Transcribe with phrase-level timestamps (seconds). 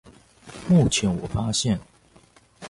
[0.67, 1.79] 目前我發現